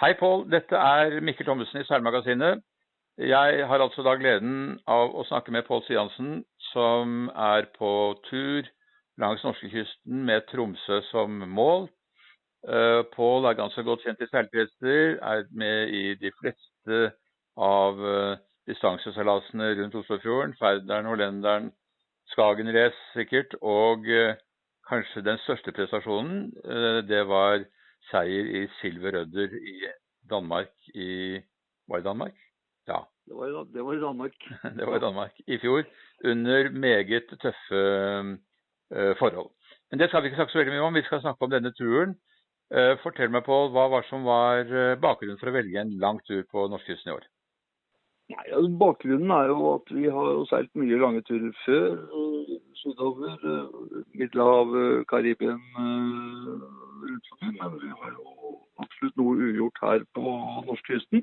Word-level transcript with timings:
Hei, 0.00 0.14
Pål. 0.18 0.40
Dette 0.50 0.74
er 0.74 1.20
Mikkel 1.22 1.46
Thommessen 1.46 1.78
i 1.78 1.84
Seilmagasinet. 1.86 2.62
Jeg 3.22 3.66
har 3.70 3.78
altså 3.78 4.02
da 4.02 4.16
gleden 4.18 4.80
av 4.90 5.12
å 5.14 5.22
snakke 5.28 5.52
med 5.54 5.62
Pål 5.68 5.84
Siansen, 5.86 6.40
som 6.72 7.28
er 7.30 7.68
på 7.76 7.90
tur 8.26 8.66
langs 9.22 9.44
norskekysten 9.46 10.24
med 10.26 10.48
Tromsø 10.48 10.98
som 11.12 11.36
mål. 11.46 11.86
Uh, 12.66 13.06
Pål 13.12 13.46
er 13.46 13.60
ganske 13.60 13.84
godt 13.86 14.02
kjent 14.02 14.24
i 14.24 14.28
seilkretsser, 14.32 15.14
er 15.22 15.46
med 15.54 15.94
i 15.94 16.02
de 16.18 16.34
fleste 16.40 16.98
av 17.54 18.02
uh, 18.02 18.34
distanseseilasene 18.66 19.70
rundt 19.78 19.94
Oslofjorden. 20.02 20.56
Færderen, 20.58 21.06
Hollenderen, 21.06 21.70
Skagen 22.34 22.74
Race 22.74 22.98
sikkert. 23.12 23.54
Og 23.62 24.10
uh, 24.10 24.34
kanskje 24.90 25.22
den 25.30 25.38
største 25.46 25.70
prestasjonen, 25.78 26.50
det 27.06 27.22
var 27.30 27.62
seier 28.10 28.50
i 28.60 28.66
Silver 28.80 29.18
Rødder 29.18 29.54
i 29.58 29.76
Danmark 30.30 30.72
i 30.94 31.40
Var 31.88 31.96
det 31.96 32.04
Danmark? 32.04 32.34
Ja. 32.88 33.00
Det 33.26 33.34
var, 33.36 33.64
det 33.74 33.84
var 33.84 33.94
i 33.94 34.00
Danmark. 34.00 34.34
det 34.78 34.86
var 34.86 34.96
i 34.96 35.00
Danmark 35.00 35.32
i 35.46 35.58
fjor. 35.58 35.82
Under 36.24 36.70
meget 36.70 37.24
tøffe 37.42 37.82
uh, 38.94 39.16
forhold. 39.18 39.50
Men 39.90 40.00
det 40.00 40.08
skal 40.08 40.22
vi 40.22 40.26
ikke 40.26 40.36
snakke 40.36 40.52
så 40.52 40.58
veldig 40.58 40.72
mye 40.72 40.86
om. 40.86 40.94
Vi 40.94 41.02
skal 41.02 41.20
snakke 41.20 41.42
om 41.44 41.50
denne 41.50 41.72
turen. 41.72 42.16
Uh, 42.74 42.96
fortell 43.02 43.30
meg, 43.30 43.44
Pål, 43.44 43.70
hva 43.72 43.88
var 43.92 44.04
som 44.08 44.24
var 44.24 44.64
uh, 44.68 44.96
bakgrunnen 45.00 45.40
for 45.40 45.52
å 45.52 45.56
velge 45.56 45.80
en 45.80 45.96
lang 46.00 46.20
tur 46.28 46.44
på 46.52 46.68
norskkysten 46.72 47.12
i 47.12 47.16
år? 47.16 47.28
Nei, 48.32 48.44
altså, 48.56 48.70
Bakgrunnen 48.80 49.32
er 49.36 49.50
jo 49.52 49.74
at 49.74 49.90
vi 49.92 50.08
har 50.08 50.30
jo 50.32 50.46
seilt 50.48 50.72
mye 50.80 51.00
lange 51.00 51.20
turer 51.28 51.52
før. 51.66 51.98
Sydover, 52.80 53.36
Middelhavet, 54.16 55.04
Karibien. 55.08 55.60
Men 57.58 57.76
vi 57.82 57.90
har 57.90 58.14
jo 58.14 58.54
absolutt 58.82 59.20
noe 59.20 59.36
ugjort 59.48 59.82
her 59.82 60.06
på 60.16 60.22
norskekysten. 60.68 61.22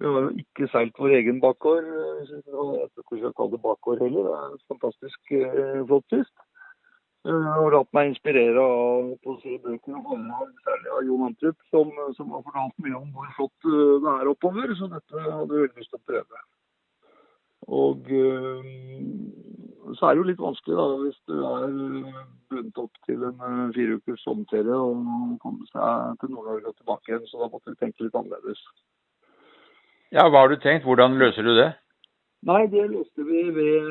Vi 0.00 0.08
har 0.08 0.24
jo 0.26 0.30
ikke 0.42 0.68
seilt 0.72 0.96
vår 0.98 1.16
egen 1.18 1.42
bakgård. 1.42 1.84
Jeg 1.86 2.30
vet 2.30 3.02
ikke 3.02 3.20
jeg 3.20 3.36
kalle 3.38 3.54
det 3.54 3.60
bakgård 3.66 4.00
heller. 4.02 4.28
Det 4.28 4.38
er 4.38 4.46
en 4.48 4.64
fantastisk 4.72 5.34
eh, 5.38 5.82
flott 5.90 6.08
kyst. 6.14 6.34
Har 7.22 7.70
latt 7.70 7.92
meg 7.94 8.08
inspirere 8.10 8.58
av 8.58 9.12
på 9.22 9.36
å 9.36 9.40
si 9.44 9.54
bøker 9.62 9.94
og 9.94 10.08
foredrag, 10.08 10.48
særlig 10.64 10.90
av 10.90 11.04
Jon 11.06 11.26
Antrup, 11.28 11.60
som, 11.70 11.92
som, 12.16 12.32
har 12.34 12.42
fortalt 12.48 12.82
mye 12.82 12.96
om 12.98 13.12
hvor 13.14 13.28
flott 13.36 13.68
eh, 13.70 13.94
det 14.02 14.16
er 14.16 14.32
oppover. 14.32 14.74
Så 14.80 14.90
dette 14.90 15.22
hadde 15.28 15.60
jeg 15.60 15.68
veldig 15.68 15.84
lyst 15.84 15.94
til 15.94 16.00
å 16.00 16.06
prøve. 16.10 16.44
Og 17.72 18.08
så 19.94 20.06
er 20.08 20.14
det 20.16 20.22
jo 20.22 20.30
litt 20.32 20.42
vanskelig 20.42 20.78
da, 20.78 20.86
hvis 21.04 21.20
du 21.30 21.36
er 21.46 21.76
til 23.22 23.28
en 23.30 23.60
uh, 23.68 23.74
fire 23.76 23.98
ukers 23.98 24.24
sommerferie 24.26 24.78
og 24.78 25.36
komme 25.42 25.68
seg 25.70 26.18
til 26.20 26.32
Nord-Norge 26.34 26.72
og 26.72 26.78
tilbake 26.80 27.12
igjen. 27.12 27.28
Så 27.30 27.42
da 27.42 27.50
måtte 27.52 27.72
vi 27.72 27.78
tenke 27.80 28.06
litt 28.06 28.18
annerledes. 28.18 28.64
Ja, 30.12 30.26
Hva 30.28 30.42
har 30.42 30.52
du 30.52 30.58
tenkt? 30.60 30.84
Hvordan 30.84 31.16
løser 31.20 31.46
du 31.46 31.54
det? 31.56 31.70
Nei, 32.42 32.66
Det 32.66 32.88
løste 32.90 33.24
vi 33.24 33.44
ved, 33.54 33.86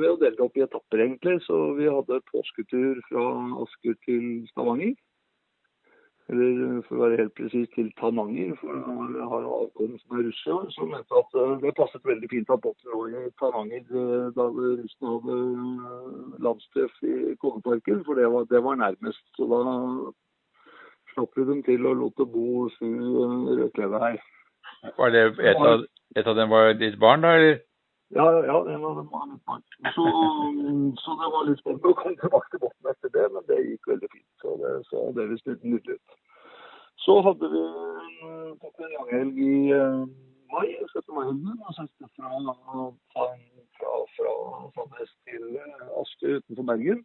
ved 0.00 0.10
å 0.10 0.18
dele 0.20 0.36
det 0.36 0.44
opp 0.44 0.58
i 0.60 0.64
etapper, 0.66 1.00
egentlig. 1.06 1.38
Så 1.46 1.56
vi 1.78 1.88
hadde 1.88 2.20
påsketur 2.28 3.00
fra 3.08 3.24
Asker 3.64 3.96
til 4.04 4.26
Stavanger. 4.52 4.92
Eller 6.32 6.78
for 6.86 6.96
å 6.96 7.00
være 7.02 7.18
helt 7.20 7.34
presis 7.36 7.66
til 7.74 7.90
Tananger, 8.00 8.54
for 8.56 8.78
han 8.86 9.16
har 9.28 9.44
avkommet 9.44 10.00
som 10.00 10.16
er 10.16 10.22
russer. 10.24 10.70
Som 10.72 10.94
mente 10.94 11.18
at 11.20 11.36
eh, 11.36 11.50
det 11.60 11.74
passet 11.76 12.08
veldig 12.08 12.30
fint 12.32 12.52
at 12.54 12.62
båten 12.64 12.94
lå 12.94 13.02
i 13.10 13.24
Tananger 13.42 13.82
eh, 13.84 14.30
da 14.38 14.46
russen 14.54 15.10
hadde 15.10 15.36
eh, 15.36 16.38
landstreff 16.46 17.02
i 17.04 17.34
Kongeparken, 17.42 18.00
for 18.08 18.16
det 18.16 18.30
var, 18.32 18.48
det 18.48 18.62
var, 18.64 18.80
nærmest. 18.80 19.20
Så 19.36 19.50
da 19.52 19.60
slapp 21.12 21.36
vi 21.36 21.44
dem 21.50 21.60
til 21.68 21.84
og 21.90 22.00
lot 22.00 22.16
det 22.22 22.28
bo 22.32 22.70
sju 22.78 22.88
rødkledde 23.60 24.00
her. 24.06 24.18
Var 24.96 25.12
det 25.12 25.26
et 25.44 25.60
av, 25.60 25.84
et 26.16 26.26
av 26.32 26.40
dem 26.40 26.56
var 26.56 26.72
ditt 26.80 26.96
barn, 27.00 27.28
da? 27.28 27.36
eller? 27.36 27.60
Ja, 28.08 28.44
ja, 28.46 28.64
det 28.64 28.76
var, 28.78 28.94
det 28.94 29.08
var 29.12 29.26
litt 29.30 29.44
barn. 29.44 29.62
Så, 29.94 30.04
så, 31.02 31.14
det 31.20 31.30
var 31.34 31.46
litt 31.48 31.62
spennende 31.62 31.90
å 31.90 31.96
komme 31.98 32.18
tilbake 32.20 32.50
til 32.52 32.62
båten 32.62 32.90
etter 32.92 33.12
det, 33.16 33.24
men 33.32 33.46
det 33.48 33.62
gikk 33.62 33.88
veldig 33.90 34.10
fint. 34.12 34.28
Så 34.42 34.54
det 34.60 34.74
så 34.90 35.06
det 35.16 35.26
visst 35.32 35.48
litt 35.48 35.64
nydelig 35.64 35.96
ut. 35.96 36.20
Så 37.04 37.16
hadde 37.26 37.50
vi 37.54 37.62
en 37.64 38.92
langhelg 38.92 39.40
i 39.40 39.56
uh, 39.72 40.04
mai, 40.52 40.68
17. 40.92 41.10
mai-helgen, 41.16 41.58
og 41.64 41.74
sendte 41.78 42.10
fra, 42.14 42.30
fra, 43.80 43.96
fra, 44.14 44.36
Sandnes 44.76 45.16
til 45.26 45.48
uh, 45.56 45.98
Asker 46.04 46.38
utenfor 46.38 46.70
Bergen. 46.70 47.02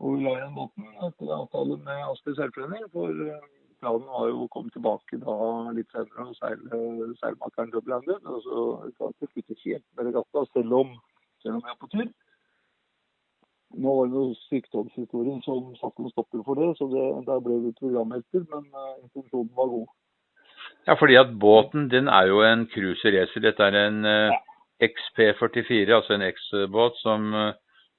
Og 0.00 0.16
vi 0.16 0.24
la 0.24 0.38
igjen 0.38 0.56
båten 0.56 0.88
etter 1.10 1.34
avtale 1.34 1.76
med 1.82 2.02
Asker 2.08 2.38
seilforening. 2.38 2.88
For 2.94 3.12
planen 3.80 4.06
var 4.10 4.28
jo 4.30 4.44
å 4.44 4.52
komme 4.52 4.72
tilbake 4.74 5.18
da 5.22 5.34
litt 5.76 5.90
senere 5.94 6.28
og 6.28 6.36
seile 6.38 7.10
seilmakeren 7.20 7.72
double 7.74 7.98
Men 8.06 8.38
så 8.44 8.62
kan 8.98 9.16
vi 9.20 9.28
slutte 9.32 9.58
helt 9.64 9.84
med 9.96 10.08
regatta, 10.10 10.44
selv 10.52 10.78
om, 10.80 10.94
selv 11.42 11.58
om 11.58 11.64
vi 11.64 11.72
er 11.72 11.80
på 11.80 11.90
tur. 11.92 12.08
Nå 13.76 13.92
var 13.98 14.08
det 14.08 14.14
noen 14.14 14.34
sykdomshistorien 14.46 15.42
som 15.44 15.74
satte 15.80 16.02
en 16.02 16.12
stopper 16.12 16.42
for 16.46 16.58
det, 16.60 16.70
så 16.78 16.88
det, 16.92 17.06
der 17.26 17.42
ble 17.44 17.58
vi 17.66 17.74
programhelter. 17.80 18.44
Men 18.52 18.68
uh, 18.72 18.94
intensjonen 19.02 19.52
var 19.58 19.72
god. 19.74 19.88
Ja, 20.86 20.94
fordi 20.94 21.18
at 21.18 21.34
båten 21.42 21.88
din 21.92 22.08
er 22.08 22.30
jo 22.30 22.40
en 22.46 22.64
cruiseracer. 22.72 23.42
Dette 23.44 23.66
er 23.66 23.80
en 23.82 24.06
uh, 24.06 24.38
XP44, 24.86 25.98
altså 25.98 26.16
en 26.16 26.24
X-båt 26.30 26.96
som 27.02 27.28
uh, 27.34 27.52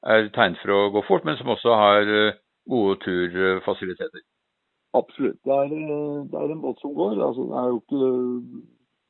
er 0.08 0.32
tegnet 0.34 0.64
for 0.64 0.74
å 0.74 0.82
gå 0.96 1.04
fort, 1.09 1.28
men 1.28 1.38
som 1.38 1.52
også 1.54 1.78
har 1.78 2.09
gode 2.68 2.98
turfasiliteter. 3.04 4.24
Absolutt. 4.94 5.40
Det 5.44 5.53
er, 5.53 5.68
det 5.68 6.40
er, 6.40 6.52
en 6.52 6.62
båt 6.62 6.80
som 6.81 6.94
går. 6.96 7.20
Altså, 7.28 7.44
det 7.50 7.58
er 7.59 7.68
jo 7.68 7.81
ikke 7.81 8.62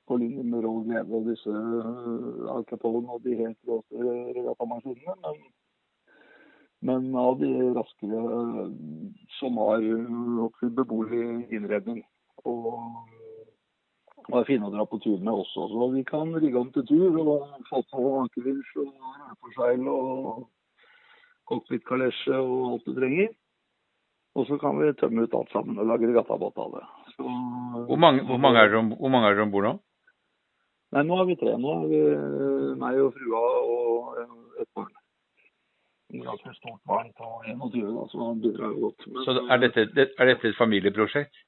på 0.08 0.18
linje 0.18 0.44
med 0.44 0.64
Roll 0.66 0.84
Glede 0.88 1.14
og 1.20 1.30
disse 1.30 1.54
Al 2.54 2.66
Capone 2.70 3.12
og 3.12 3.24
de 3.24 3.36
helt 3.38 3.58
råte 3.68 4.18
regattamaskinene. 4.40 5.16
Men 5.22 5.46
men 6.80 7.16
av 7.16 7.40
de 7.40 7.52
raskere 7.74 8.20
eh, 8.40 8.68
som 9.40 9.58
har 9.58 9.82
eh, 9.82 10.68
beboelig 10.78 11.48
innredning. 11.52 12.04
Og 12.46 12.84
og 14.28 14.42
er 14.42 14.48
fine 14.50 14.68
å 14.68 14.72
dra 14.74 14.84
på 14.84 14.98
tur 15.00 15.22
med 15.24 15.32
også. 15.32 15.70
Så 15.72 15.86
vi 15.94 16.02
kan 16.04 16.34
rigge 16.36 16.60
om 16.60 16.72
til 16.76 16.84
tur 16.90 17.16
og 17.22 17.62
få 17.70 17.80
på 17.94 18.08
ankervinsj 18.26 18.74
og 18.82 18.90
rødforseil 19.22 19.86
og 19.88 20.42
cockpitkalesje 21.48 22.36
og 22.36 22.74
alt 22.74 22.90
du 22.90 22.92
trenger. 22.98 23.30
Og 24.38 24.46
så 24.46 24.60
kan 24.62 24.78
vi 24.78 24.92
tømme 25.00 25.26
ut 25.26 25.34
alt 25.34 25.50
sammen 25.52 25.80
og 25.82 25.90
lage 25.90 26.10
regattabåt 26.12 26.60
av 26.62 26.78
det. 26.78 26.86
Så, 27.16 27.26
hvor, 27.26 27.98
mange, 27.98 28.22
hvor, 28.28 28.38
mange 28.38 28.62
er 28.62 28.70
dere 28.70 29.46
om 29.48 29.54
bord 29.54 29.66
nå? 29.66 29.74
Nei, 30.94 31.04
Nå 31.04 31.18
er 31.20 31.28
vi 31.28 31.40
tre. 31.42 31.58
Nå 31.60 31.74
er 31.74 31.90
vi 31.90 32.02
meg 32.80 33.02
og 33.02 33.12
frua 33.18 33.44
og 33.66 34.22
et 34.62 34.70
barn 34.78 34.94
ganske 36.14 36.54
stort 36.56 36.82
barn 36.88 37.12
på 37.18 37.26
21, 37.46 37.92
da, 37.96 38.06
så 38.12 38.18
han 38.30 38.42
bidrar 38.42 38.72
jo 38.72 38.88
godt. 38.88 39.08
Men, 39.08 39.24
så 39.26 39.36
er 39.52 39.58
dette, 39.64 39.88
er 40.06 40.30
dette, 40.32 40.48
et 40.48 40.60
familieprosjekt? 40.60 41.42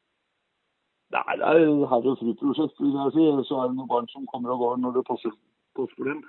Nei, 1.15 1.37
det 1.39 1.45
er 1.47 1.61
herre 1.89 2.11
og 2.11 2.19
fru-prosjekt, 2.19 2.75
vil 2.81 2.97
jeg 2.97 3.15
si. 3.15 3.27
Så 3.49 3.61
er 3.61 3.71
det 3.71 3.79
noen 3.79 3.89
barn 3.89 4.09
som 4.11 4.27
kommer 4.29 4.53
og 4.53 4.61
går 4.63 4.77
når 4.83 4.99
det 4.99 5.05
passer, 5.07 5.33
passer 5.77 5.95
for 5.95 6.11
dem. 6.11 6.21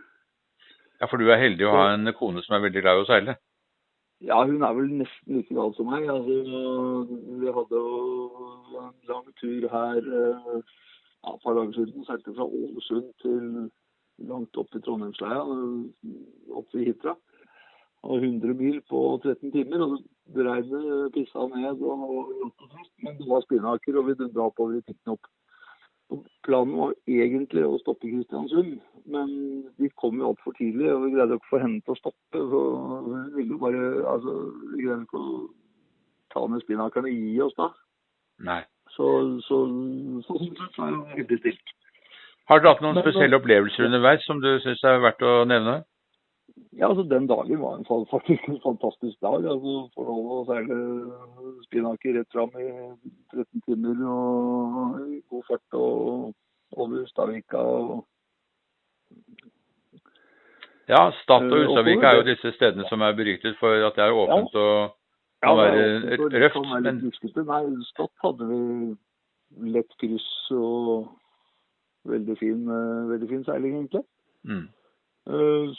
Ja, 1.01 1.09
for 1.09 1.21
du 1.21 1.29
er 1.29 1.41
heldig 1.41 1.67
å 1.69 1.75
ha 1.75 1.87
en 1.95 2.13
kone 2.17 2.45
som 2.45 2.57
er 2.57 2.65
veldig 2.69 2.85
glad 2.85 3.01
i 3.01 3.05
å 3.05 3.09
seile? 3.09 3.37
Ja, 4.21 4.43
hun 4.45 4.63
er 4.63 4.75
vel 4.77 4.91
nesten 5.01 5.39
like 5.39 5.55
gal 5.57 5.73
som 5.77 5.89
meg. 5.89 6.09
Altså, 6.13 6.35
vi 7.41 7.55
hadde 7.57 7.81
jo 7.81 8.81
en 8.83 8.93
lang 9.09 9.31
tur 9.41 9.69
her 9.73 10.01
ja, 10.05 11.35
et 11.35 11.43
par 11.45 11.57
dager 11.57 11.73
siden. 11.79 12.05
Seilte 12.05 12.35
fra 12.37 12.45
Ålesund 12.45 13.09
til 13.25 13.71
langt 14.29 14.61
opp 14.61 14.77
i 14.77 14.83
Trondheimsleia, 14.85 15.41
opp 16.53 16.69
til 16.73 16.85
Hitra 16.91 17.17
og 18.03 18.17
100 18.25 18.55
mil 18.55 18.81
på 18.89 19.21
13 19.25 19.53
timer. 19.53 19.85
og 19.87 19.99
Regnet 20.37 21.13
pissa 21.13 21.47
ned, 21.51 21.81
og, 21.83 22.33
men 23.03 23.17
det 23.19 23.27
var 23.29 23.41
spinnaker, 23.43 23.97
og 23.99 24.07
vi 24.07 24.15
dundra 24.15 24.47
oppover 24.47 24.77
i 24.79 24.83
Tiknop. 24.87 25.25
Og 25.25 25.40
planen 26.47 26.77
var 26.79 26.95
egentlig 27.09 27.65
å 27.67 27.79
stoppe 27.83 28.09
Kristiansund, 28.11 28.79
men 29.11 29.31
vi 29.81 29.91
kom 30.01 30.21
jo 30.21 30.33
altfor 30.33 30.55
tidlig, 30.59 30.91
og 30.93 31.05
vi 31.07 31.15
greide 31.15 31.39
ikke 31.39 31.49
å 31.49 31.53
få 31.55 31.63
henne 31.63 31.81
til 31.85 31.95
å 31.95 32.01
stoppe. 32.01 32.43
så 32.53 32.61
Vi 33.07 33.23
ville 33.37 33.57
jo 33.57 33.61
bare, 33.63 33.83
altså, 34.15 34.37
vi 34.75 34.85
greide 34.85 35.07
ikke 35.07 35.23
å 35.23 35.41
ta 36.35 36.47
ned 36.47 36.65
spinakerne 36.65 37.11
og 37.11 37.27
gi 37.27 37.43
oss 37.47 37.57
da. 37.59 37.71
Nei. 38.51 38.63
Så, 38.97 39.07
så, 39.47 39.61
så, 40.27 40.39
sånn 40.41 40.57
sett 40.59 40.77
så 40.77 40.87
er 40.87 40.97
det 40.97 41.21
hyggelig 41.21 41.41
stilt. 41.45 41.75
Har 42.51 42.63
du 42.63 42.67
hatt 42.67 42.83
noen 42.83 42.99
spesielle 42.99 43.39
opplevelser 43.39 43.87
underveis 43.87 44.25
som 44.27 44.41
du 44.43 44.51
syns 44.65 44.83
er 44.87 45.03
verdt 45.05 45.23
å 45.23 45.45
nevne? 45.47 45.81
Ja, 46.79 46.89
altså 46.89 47.03
Den 47.03 47.27
dagen 47.27 47.61
var 47.61 47.77
en, 47.77 47.87
faktisk 48.17 48.49
en 48.49 48.61
fantastisk 48.63 49.21
dag. 49.21 49.45
altså 49.53 49.89
For 49.95 50.07
lov 50.07 50.31
å 50.35 50.45
seile 50.51 50.79
spinaker 51.67 52.19
rett 52.19 52.33
fram 52.33 52.55
i 52.61 52.69
13 53.35 53.67
timer 53.67 54.05
og 54.07 55.01
god 55.33 55.45
fart 55.49 55.79
og 55.81 56.33
over 56.79 57.07
Stavika. 57.11 57.59
og 57.59 58.07
ja, 60.91 61.11
Stad 61.23 61.47
og 61.47 61.55
eh, 61.55 61.67
Ulstadvika 61.67 62.09
er 62.09 62.19
jo 62.19 62.27
disse 62.27 62.51
stedene 62.57 62.87
som 62.91 63.03
er 63.07 63.15
beryktet 63.19 63.59
for 63.61 63.87
at 63.87 63.99
det 63.99 64.07
er 64.07 64.17
åpent 64.17 64.55
ja. 64.55 64.63
og 64.65 64.97
kan 65.43 65.55
ja, 65.55 65.63
være 65.63 66.41
røft. 66.45 66.59
men... 66.83 66.99
Nei, 67.47 67.63
Stad 67.93 68.11
hadde 68.25 68.49
vi 68.51 68.61
lett 69.75 69.95
kryss 70.03 70.27
og 70.55 71.07
veldig 72.11 72.37
fin, 72.41 72.67
eh, 72.67 73.09
veldig 73.13 73.29
fin 73.29 73.47
seiling, 73.47 73.77
egentlig. 73.79 74.03
Mm. 74.51 74.67
Eh, 75.31 75.79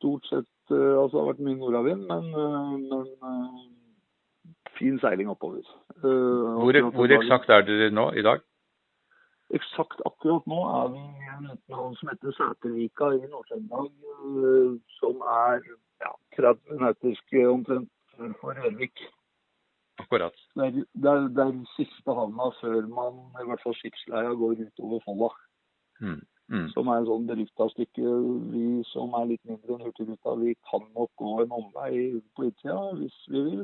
Stort 0.00 0.24
sett 0.30 0.72
eh, 0.72 0.96
Altså, 0.96 1.12
det 1.12 1.20
har 1.20 1.30
vært 1.34 1.44
mye 1.44 1.58
nordavind, 1.60 2.06
men, 2.08 2.30
eh, 2.42 2.70
men 2.88 3.10
eh, 3.30 4.54
fin 4.78 4.96
seiling 5.02 5.28
oppover. 5.28 5.66
Hvor, 6.00 6.80
hvor 6.96 7.12
eksakt 7.18 7.52
er 7.52 7.66
dere 7.68 7.90
nå 7.92 8.06
i 8.16 8.24
dag? 8.24 8.40
Eksakt 9.52 10.00
akkurat 10.06 10.46
nå 10.48 10.60
er 10.70 10.92
vi 10.94 11.00
i 11.02 11.30
en 11.34 11.48
havn 11.74 11.96
som 11.98 12.08
heter 12.12 12.36
Sætervika 12.36 13.10
i 13.18 13.26
Nord-Trøndelag, 13.26 13.90
som 15.00 15.24
er 15.26 15.64
ja, 16.00 16.12
30 16.38 16.78
nautiske 16.80 17.42
omtrent 17.50 17.90
sør 18.14 18.36
for 18.40 18.56
Rørvik. 18.56 19.02
Akkurat. 20.00 20.36
Det 20.56 20.66
er, 20.66 20.70
det, 20.70 21.10
er, 21.10 21.28
det 21.34 21.44
er 21.44 21.52
den 21.52 21.66
siste 21.74 22.14
havna 22.16 22.48
før 22.60 22.86
man, 22.88 23.20
i 23.42 23.46
hvert 23.48 23.62
fall 23.64 23.76
skipsleia, 23.76 24.32
går 24.42 24.62
utover 24.64 25.02
Folla. 25.04 25.30
Mm. 26.00 26.22
Mm. 26.50 26.66
Som 26.74 26.88
er 26.90 26.98
en 26.98 27.06
sånn 27.06 27.26
berykta. 27.28 27.68
Vi 28.50 28.64
som 28.90 29.12
er 29.14 29.28
litt 29.30 29.44
mindre 29.46 29.76
enn 29.76 29.84
Hurtigruta, 29.86 30.34
vi 30.40 30.56
kan 30.70 30.82
nok 30.96 31.10
gå 31.20 31.36
en 31.44 31.52
omvei 31.60 31.92
på 32.34 32.48
utsida 32.48 32.80
hvis 32.98 33.18
vi 33.30 33.44
vil. 33.44 33.60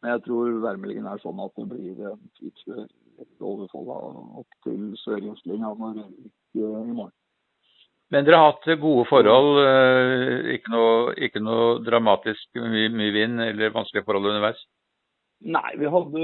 Men 0.00 0.14
jeg 0.14 0.24
tror 0.26 0.62
værmeldingen 0.64 1.08
er 1.10 1.20
sånn 1.20 1.42
at 1.44 1.52
det 1.58 1.66
blir 1.68 2.00
en 2.08 2.24
tidskjør 2.38 2.86
rett 3.18 3.44
over 3.44 3.68
Folla 3.72 4.00
opp 4.40 4.58
til 4.64 4.90
Sør-Jøslinga 5.02 5.72
når 5.76 6.00
Rørvik 6.00 6.58
eh, 6.60 6.60
i 6.62 6.96
morgen. 6.96 7.14
Men 8.14 8.26
dere 8.26 8.38
har 8.38 8.52
hatt 8.52 8.68
gode 8.80 9.04
forhold, 9.10 9.60
eh, 9.66 10.52
ikke 10.54 10.72
noe, 10.72 11.14
ikke 11.26 11.42
noe 11.42 11.80
dramatisk 11.84 12.60
mye, 12.60 12.90
mye 12.94 13.14
vind 13.16 13.42
eller 13.42 13.74
vanskelige 13.74 14.06
forhold 14.06 14.30
underveis? 14.30 14.60
Nei, 15.44 15.72
vi 15.76 15.88
hadde 15.92 16.20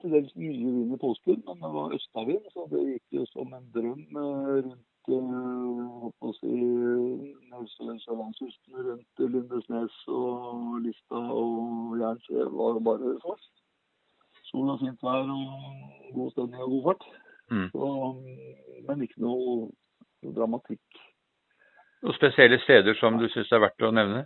til 0.00 0.12
dels 0.14 0.32
mye 0.40 0.56
vind 0.56 0.94
i 0.94 0.98
påsken, 1.00 1.42
men 1.44 1.58
det 1.60 1.70
var 1.74 1.94
østavind, 1.96 2.46
så 2.54 2.64
det 2.70 2.84
gikk 2.86 3.18
jo 3.18 3.24
som 3.28 3.52
en 3.52 3.66
drøm 3.74 4.16
eh, 4.16 4.46
rundt 4.64 5.10
eh, 5.12 5.98
holdt 6.00 6.16
på 6.20 6.30
å 6.30 6.36
si, 6.38 6.54
rundt 8.86 9.20
Lindesnes 9.20 9.98
og 10.08 10.80
Lista 10.86 11.20
og 11.36 12.00
Jernsjø 12.00 12.48
var 12.56 12.80
bare 12.88 13.12
fart. 13.26 13.46
Sol 14.48 14.72
og 14.72 14.80
fint 14.80 15.04
vær 15.04 15.28
og 15.36 16.14
god 16.14 16.32
stemning 16.32 16.64
og 16.64 16.72
god 16.76 16.84
fart. 16.88 17.06
Mm. 17.50 17.68
Så, 17.74 17.90
men 18.88 19.04
ikke 19.04 19.22
noe 19.22 20.32
dramatikk. 20.36 21.02
Noen 22.02 22.16
spesielle 22.16 22.58
steder 22.64 22.96
som 22.98 23.20
du 23.20 23.28
syns 23.32 23.52
er 23.52 23.62
verdt 23.62 23.84
å 23.84 23.92
nevne? 23.94 24.24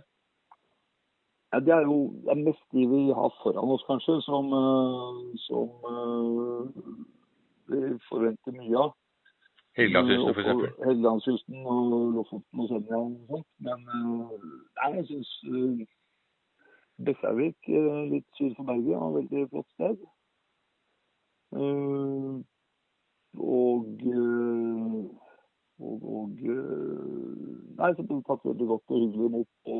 Ja, 1.51 1.59
det 1.59 1.73
er 1.75 1.81
jo 1.83 1.97
det 2.23 2.31
er 2.31 2.43
mest 2.47 2.65
de 2.71 2.87
vi 2.87 3.01
har 3.11 3.31
foran 3.43 3.73
oss, 3.75 3.83
kanskje, 3.87 4.21
som, 4.23 4.51
eh, 4.55 5.15
som 5.47 5.69
uh, 5.83 6.67
vi 7.67 7.79
forventer 8.09 8.55
mye 8.55 8.77
av. 8.85 8.93
Helgelandskysten 9.79 10.29
Eh, 10.29 10.35
f.eks.? 10.35 10.77
Helgelandskysten 10.85 11.65
og 11.73 12.13
Lofoten 12.15 12.63
og 12.63 12.69
Senja 12.71 12.99
og 12.99 13.17
sånt. 13.31 13.49
Men 13.67 13.83
nei, 13.87 14.93
jeg 14.97 15.09
syns 15.11 15.33
uh, 15.51 15.83
Bekkjarvik, 17.05 17.57
eh, 17.67 18.01
litt 18.11 18.27
syd 18.37 18.55
for 18.57 18.67
Bergen, 18.67 18.99
var 18.99 19.21
et 19.21 19.31
veldig 19.31 19.49
flott 19.51 19.69
sted. 19.75 20.07
Uh, 21.51 22.39
og 23.39 24.03
eh, 24.11 25.30
og, 25.81 26.05
og 26.15 26.41
eh, 26.45 27.41
Nei, 27.81 27.89
så 27.97 28.03
ble 28.05 28.19
tatt 28.27 28.43
veldig 28.45 28.67
godt 28.69 28.93
og 28.93 28.99
hyggelig 29.01 29.27
imot 29.27 29.47
på 29.65 29.77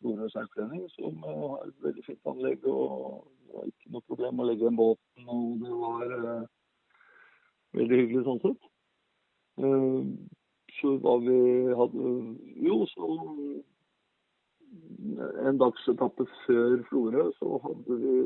Florø 0.00 0.26
seilforening, 0.34 0.82
som 0.92 1.22
eh, 1.24 1.44
har 1.52 1.62
et 1.64 1.84
veldig 1.86 2.04
fint 2.04 2.30
anlegg. 2.32 2.66
og 2.68 3.22
Det 3.46 3.54
var 3.54 3.70
ikke 3.70 3.92
noe 3.94 4.08
problem 4.10 4.42
å 4.42 4.48
legge 4.48 4.66
igjen 4.66 4.80
båten, 4.80 5.30
og 5.32 5.62
det 5.62 5.78
var 5.84 6.16
eh, 6.18 6.42
veldig 7.78 8.00
hyggelig 8.02 8.24
sånn 8.26 8.42
sett. 8.44 8.68
Eh, 9.64 9.98
så 10.78 10.94
hva 11.02 11.16
vi 11.24 11.38
hadde 11.80 12.10
Jo, 12.62 12.82
så 12.92 13.08
en 15.48 15.58
dagsetappe 15.58 16.26
før 16.44 16.82
Florø, 16.90 17.30
så 17.38 17.56
hadde 17.64 17.96
vi 18.02 18.18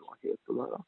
Hva 0.00 0.16
het 0.22 0.40
det 0.48 0.56
der, 0.56 0.72
da? 0.72 0.80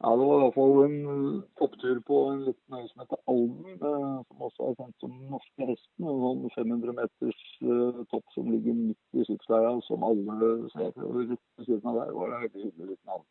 Ja, 0.00 0.10
Det 0.16 0.26
var 0.26 0.36
i 0.36 0.42
hvert 0.42 0.54
fall 0.54 0.76
en 0.84 0.98
eh, 1.12 1.42
topptur 1.58 1.96
på 2.06 2.16
en 2.30 2.42
liten 2.46 2.74
øy 2.78 2.84
som 2.88 3.00
heter 3.02 3.18
Alden, 3.32 3.72
eh, 3.88 4.18
som 4.28 4.44
også 4.46 4.66
er 4.68 4.76
kjent 4.78 5.00
som 5.02 5.10
den 5.14 5.32
norske 5.34 5.66
hesten. 5.70 6.06
En 6.06 6.20
sånn 6.24 6.44
500 6.54 6.94
meters 7.00 7.40
eh, 7.66 7.98
topp 8.12 8.36
som 8.36 8.52
ligger 8.52 8.76
midt 8.78 9.18
i 9.18 9.26
skipsleia, 9.26 9.72
som 9.88 10.06
alle 10.06 10.52
ser. 10.76 10.92
Og 11.02 11.18
rett 11.24 11.42
ved 11.58 11.66
siden 11.66 11.90
av 11.90 11.98
der 11.98 12.14
var 12.14 12.30
det 12.30 12.38
en 12.38 12.46
veldig 12.46 12.68
hyggelig 12.68 12.88
liten 12.92 13.12
havn. 13.14 13.26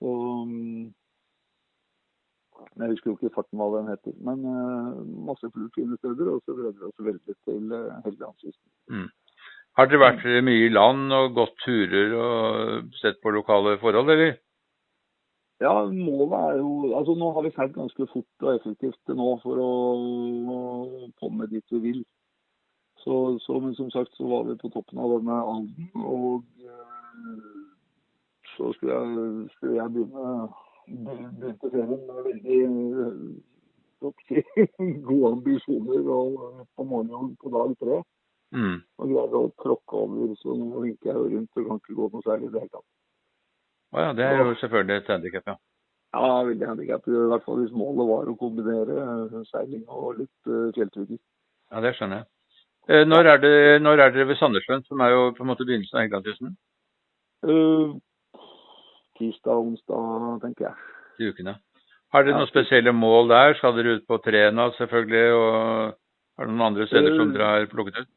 Mm, 0.00 0.90
jeg 2.82 2.92
husker 2.96 3.12
jo 3.12 3.16
ikke 3.20 3.34
farten 3.38 3.62
hva 3.62 3.70
den 3.76 3.94
heter, 3.94 4.18
men 4.26 4.44
masse 5.30 5.54
fullt 5.54 5.78
fine 5.78 6.02
steder. 6.02 6.34
Og 6.34 6.42
så 6.42 6.58
gleder 6.58 6.82
vi 6.82 6.90
oss 6.90 7.08
veldig 7.12 7.40
til 7.46 7.78
Helgelandskysten. 7.78 8.68
Mm. 8.90 9.08
Har 9.78 9.86
dere 9.86 10.02
vært 10.02 10.28
mye 10.50 10.66
i 10.66 10.74
land 10.74 11.14
og 11.14 11.34
gått 11.38 11.58
turer 11.62 12.14
og 12.18 12.94
sett 12.98 13.22
på 13.22 13.38
lokale 13.38 13.78
forhold, 13.78 14.10
eller? 14.18 14.40
Ja, 15.60 15.74
målet 15.92 16.36
er 16.38 16.54
jo 16.56 16.70
Altså 16.96 17.14
nå 17.20 17.32
har 17.36 17.44
vi 17.44 17.52
seilt 17.52 17.74
ganske 17.76 18.06
fort 18.12 18.46
og 18.46 18.54
effektivt 18.54 19.12
nå 19.12 19.28
for 19.42 19.60
å 19.60 19.72
komme 21.20 21.48
dit 21.52 21.74
vi 21.74 21.82
vil. 21.84 22.00
Så, 23.00 23.38
så, 23.44 23.58
men 23.60 23.74
som 23.76 23.90
sagt 23.92 24.16
så 24.16 24.28
var 24.28 24.48
vi 24.48 24.56
på 24.60 24.68
toppen 24.72 25.00
av 25.00 25.14
denne 25.14 25.36
anden, 25.52 25.86
og 26.04 26.42
eh, 26.60 27.52
så 28.56 28.72
skulle 28.76 28.98
jeg, 28.98 29.46
skulle 29.54 29.78
jeg 29.78 29.94
begynne 29.94 30.34
begynte 30.90 31.70
serien 31.70 32.02
med 32.08 32.22
veldig 32.28 32.60
eh, 33.04 33.22
gode 35.08 35.32
ambisjoner 35.32 36.08
og 36.16 36.66
på 36.76 36.84
morgenen 36.84 37.36
på 37.40 37.52
dag 37.56 37.74
tre. 37.80 38.00
Mm. 38.50 38.78
Og 38.98 39.12
greide 39.12 39.40
å 39.44 39.52
tråkke 39.62 39.96
over, 39.96 40.32
så 40.40 40.56
nå 40.58 40.80
vinker 40.82 41.12
jeg 41.12 41.34
rundt 41.34 41.60
og 41.60 41.68
kan 41.68 41.82
ikke 41.82 41.98
gå 41.98 42.08
noe 42.12 42.26
særlig 42.26 42.48
i 42.48 42.54
det 42.54 42.64
hele 42.64 42.74
tatt. 42.74 42.88
Å 43.90 44.04
ja, 44.04 44.10
det 44.14 44.24
er 44.26 44.38
jo 44.38 44.54
selvfølgelig 44.60 44.96
et 45.00 45.08
handikap, 45.10 45.46
ja. 45.50 45.56
Ja, 46.14 46.42
veldig 46.46 46.66
handikap. 46.66 47.06
I 47.06 47.22
hvert 47.30 47.44
fall 47.46 47.60
hvis 47.62 47.72
målet 47.74 48.06
var 48.08 48.28
å 48.30 48.36
kombinere 48.38 48.98
eh, 49.02 49.40
seiling 49.50 49.84
og 49.86 50.18
litt 50.18 50.50
uh, 50.50 50.68
fjellturer. 50.74 51.18
Ja, 51.70 51.82
det 51.84 51.92
skjønner 51.98 52.22
jeg. 52.22 52.26
Eh, 52.90 53.04
Når 53.06 53.28
er, 53.30 53.38
det, 53.44 53.52
når 53.82 54.02
er 54.02 54.14
dere 54.14 54.26
ved 54.30 54.38
Sandnessjøen, 54.40 54.82
som 54.88 55.02
er 55.06 55.12
jo 55.14 55.24
på 55.36 55.44
en 55.44 55.50
måte 55.52 55.66
begynnelsen 55.68 55.98
av 55.98 56.02
Helgelandskysten? 56.02 56.54
Uh, 57.46 57.98
tirsdag, 59.20 59.60
onsdag, 59.70 60.40
tenker 60.42 60.66
jeg. 60.70 60.74
Til 61.18 61.34
ukene. 61.34 61.56
Har 62.10 62.24
dere 62.26 62.34
Ja. 62.34 62.40
noen 62.42 62.50
spesielle 62.50 62.92
mål 62.96 63.28
der? 63.30 63.54
Skal 63.60 63.76
dere 63.76 63.98
ut 64.00 64.06
på 64.10 64.18
Træna 64.24 64.70
selvfølgelig, 64.78 65.26
og 65.38 65.54
har 65.94 66.46
dere 66.46 66.54
noen 66.56 66.66
andre 66.72 66.86
steder 66.90 67.14
som 67.16 67.28
Eh, 67.30 67.34
dere 67.36 67.50
har 67.52 67.66
plukket 67.70 68.00
ut? 68.02 68.08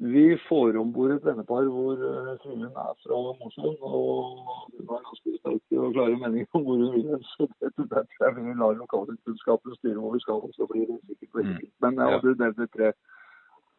Vi 0.00 0.36
får 0.48 0.76
om 0.76 0.92
bord 0.92 1.10
et 1.14 1.24
vennepar 1.24 1.64
hvor 1.72 1.96
uh, 1.96 2.28
er 2.32 2.94
fra 3.02 3.20
Mosjøen. 3.40 3.76
Og 3.80 4.42
hun 4.76 4.88
har 4.90 5.00
ganske 5.08 5.32
sterke 5.38 5.80
og 5.80 5.92
klare 5.94 6.18
meninger 6.20 6.46
om 6.52 6.62
hvor 6.66 6.76
hun 6.82 6.92
vil 6.94 7.06
hen. 7.10 7.22
Så 7.32 7.46
det 7.60 7.72
det 7.76 7.84
er 7.86 7.92
derfor 7.94 8.40
jeg 8.44 8.56
lar 8.60 8.72
la 8.72 8.78
lokalkunnskapen 8.82 9.76
styre 9.78 10.00
hvor 10.00 10.12
vi 10.12 10.20
skal. 10.20 10.34
og 10.44 10.50
Så 10.52 10.66
blir 10.72 10.86
det 10.86 11.00
sikkert 11.08 11.32
på 11.32 11.38
Mm. 11.46 11.60
Men 11.80 11.92
jeg 11.98 12.08
Ja. 12.10 12.18
hadde 12.18 12.36
nevnt 12.44 12.72
tre. 12.76 12.92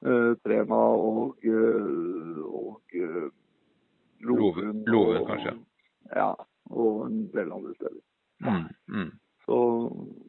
Uh, 0.06 0.34
Trena 0.46 0.76
og, 0.76 1.36
og 2.46 2.82
uh, 2.96 3.30
Loven. 4.22 4.84
Loven, 4.88 5.26
kanskje. 5.26 5.54
Ja. 6.16 6.34
Og 6.70 7.06
en 7.08 7.28
del 7.34 7.52
andre 7.52 7.74
steder. 7.76 8.02
Mm. 8.42 8.68
Mm. 8.88 9.12
Så, 9.46 9.56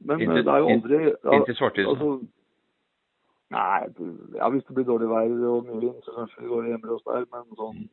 men 0.00 0.20
Inntil- 0.20 0.44
det 0.44 0.52
er 0.54 0.58
jo 0.58 0.68
aldri 0.68 0.98
ja, 1.04 1.32
Inn 1.34 1.54
Svartisen. 1.54 1.90
altså, 1.90 2.08
ja, 4.38 4.48
hvis 4.52 4.64
det 4.68 4.74
blir 4.76 4.86
dårlig 4.88 5.08
vær 5.10 5.32
og 5.50 5.68
mye 5.68 5.80
vind, 5.82 6.02
så 6.04 6.14
kanskje 6.16 6.42
vi 6.42 6.50
går 6.52 6.64
og 6.64 6.70
gjemmer 6.72 6.94
oss 6.96 7.06
der. 7.08 7.26
Men 7.34 7.62
sånn 7.62 7.88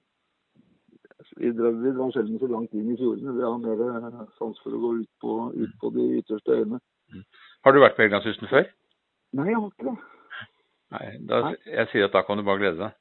Vi 1.39 1.49
drar, 1.57 1.77
vi 1.81 1.91
drar 1.95 2.11
sjelden 2.13 2.39
så 2.39 2.47
langt 2.51 2.73
inn 2.77 2.91
i 2.91 2.97
fjordene. 2.99 3.33
Vi 3.33 3.43
har 3.43 3.55
mer 3.61 3.79
eh, 3.85 4.17
sans 4.37 4.59
for 4.61 4.75
å 4.75 4.81
gå 4.83 4.91
ut 4.99 5.11
på, 5.23 5.37
ut 5.55 5.77
på 5.81 5.89
de 5.95 6.03
ytterste 6.19 6.57
øyene. 6.59 6.79
Har 7.65 7.73
du 7.73 7.79
vært 7.81 7.95
på 7.97 8.03
Helgelandskysten 8.03 8.51
før? 8.51 8.67
Nei, 9.35 9.47
jeg 9.49 9.57
har 9.57 9.71
ikke 9.71 9.87
det. 9.87 9.95
Nei, 10.95 11.05
da, 11.29 11.39
jeg 11.65 11.89
sier 11.91 12.07
at 12.07 12.15
da 12.15 12.21
kan 12.27 12.37
du 12.37 12.45
bare 12.45 12.61
glede 12.61 12.77
deg. 12.83 12.97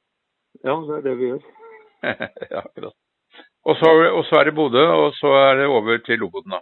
Ja, 0.63 0.75
det 0.87 0.97
er 0.97 1.05
det 1.05 1.15
vi 1.19 1.29
gjør. 1.33 1.45
ja, 2.55 2.63
akkurat. 2.63 2.95
Og 3.65 3.77
så, 3.81 3.91
og 4.17 4.23
så 4.29 4.39
er 4.39 4.49
det 4.49 4.55
Bodø, 4.57 4.83
og 5.03 5.13
så 5.19 5.31
er 5.41 5.61
det 5.61 5.69
over 5.69 6.01
til 6.05 6.21
Lofoten, 6.21 6.55
da. 6.55 6.61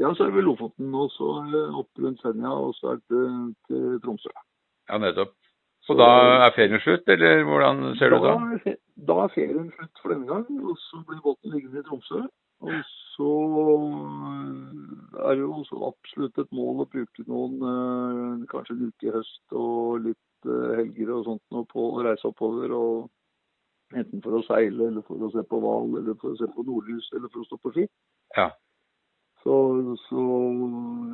Ja, 0.00 0.12
så 0.14 0.26
er 0.26 0.34
vi 0.34 0.44
Lofoten, 0.44 0.94
og 0.94 1.10
så 1.14 1.30
er 1.44 1.76
opp 1.80 2.02
rundt 2.04 2.20
Senja, 2.24 2.52
og 2.52 2.74
så 2.76 2.94
er 2.94 3.02
det 3.12 3.26
til 3.68 4.00
Tromsø. 4.04 4.32
Ja, 4.90 4.98
nettopp. 5.02 5.32
Så 5.86 5.94
da 5.94 6.06
er 6.46 6.54
ferien 6.56 6.82
slutt, 6.82 7.06
eller 7.14 7.44
hvordan 7.46 7.82
ser 7.98 8.10
det 8.10 8.18
ut 8.18 8.24
da? 8.26 8.34
er 8.72 8.76
da 9.06 9.18
er 9.22 9.34
ferien 9.34 9.68
slutt 9.76 10.02
for 10.02 10.14
denne 10.14 10.26
gang, 10.26 10.46
og 10.66 10.78
så 10.82 11.02
blir 11.06 11.22
båten 11.22 11.54
liggende 11.54 11.82
i 11.82 11.86
Tromsø. 11.86 12.24
Og 12.66 12.78
så 13.14 13.32
øh, 13.52 15.20
er 15.28 15.34
det 15.34 15.42
jo 15.44 15.52
også 15.52 15.80
absolutt 15.90 16.38
et 16.40 16.52
mål 16.56 16.82
å 16.82 16.88
bruke 16.90 17.26
noen, 17.28 17.58
øh, 17.60 18.46
kanskje 18.50 18.74
en 18.74 18.88
uke 18.88 19.08
i 19.10 19.14
høst 19.14 19.56
og 19.60 20.00
litt 20.08 20.48
øh, 20.48 20.72
helger 20.80 21.12
og 21.18 21.28
sånt 21.28 21.44
nå 21.54 21.62
på 21.70 21.90
å 21.92 22.04
reise 22.08 22.30
oppover. 22.32 22.72
og 22.72 23.94
Enten 23.94 24.22
for 24.24 24.40
å 24.40 24.42
seile, 24.48 24.88
eller 24.88 25.04
for 25.06 25.22
å 25.22 25.30
se 25.30 25.44
på 25.46 25.60
hval, 25.62 25.92
eller 26.00 26.16
for 26.18 26.32
å 26.32 26.38
se 26.40 26.48
på 26.50 26.64
nordlys, 26.66 27.06
eller 27.14 27.30
for 27.30 27.44
å 27.44 27.46
stå 27.46 27.60
på 27.62 27.74
ski. 27.76 27.84
Ja. 28.34 28.48
Så, 29.46 29.96
så 30.08 30.22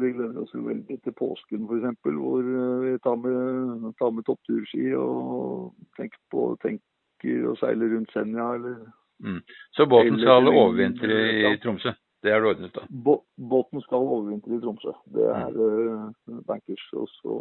vi 0.00 0.08
gleder 0.14 0.38
oss 0.40 0.54
jo 0.56 0.62
veldig 0.64 0.96
til 1.04 1.14
påsken 1.18 1.66
f.eks., 1.68 1.98
hvor 2.16 2.40
eh, 2.40 2.84
vi 2.86 2.92
tar 3.04 3.18
med, 3.20 3.90
tar 4.00 4.14
med 4.16 4.24
toppturski 4.24 4.86
og 4.96 5.74
tenker, 5.98 6.16
på, 6.32 6.46
tenker 6.64 7.50
å 7.50 7.52
seile 7.60 7.90
rundt 7.92 8.12
Senja 8.16 8.54
eller 8.56 8.82
Mm. 9.22 9.38
Så 9.70 9.84
båten 9.86 10.16
Eller 10.16 10.24
skal 10.24 10.48
overvintre 10.50 11.14
i 11.14 11.42
ja. 11.44 11.50
Tromsø? 11.62 11.92
Det 12.26 12.32
er 12.32 12.40
det 12.42 12.48
ordnet, 12.48 12.72
da? 12.74 12.82
Bå 12.90 13.12
båten 13.38 13.78
skal 13.84 14.02
overvintre 14.02 14.56
i 14.56 14.58
Tromsø. 14.64 14.96
Det 15.14 15.28
er 15.30 15.60
uh, 15.62 16.40
bankers. 16.48 16.82
Og 16.98 17.06
så 17.20 17.36